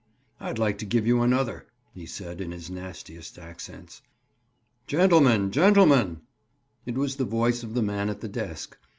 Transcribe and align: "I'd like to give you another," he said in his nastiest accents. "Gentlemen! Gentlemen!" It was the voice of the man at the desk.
"I'd 0.39 0.57
like 0.57 0.79
to 0.79 0.85
give 0.85 1.05
you 1.05 1.21
another," 1.21 1.67
he 1.93 2.07
said 2.07 2.41
in 2.41 2.49
his 2.49 2.71
nastiest 2.71 3.37
accents. 3.37 4.01
"Gentlemen! 4.87 5.51
Gentlemen!" 5.51 6.21
It 6.87 6.95
was 6.97 7.17
the 7.17 7.23
voice 7.23 7.61
of 7.61 7.75
the 7.75 7.83
man 7.83 8.09
at 8.09 8.19
the 8.19 8.27
desk. 8.27 8.79